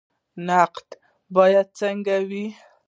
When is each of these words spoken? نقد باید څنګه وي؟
نقد 0.47 0.87
باید 1.35 1.67
څنګه 1.79 2.15
وي؟ 2.29 2.45